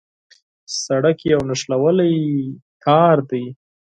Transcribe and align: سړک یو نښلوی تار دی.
سړک 0.83 1.19
یو 1.31 1.41
نښلوی 1.49 2.19
تار 2.83 3.17
دی. 3.29 3.45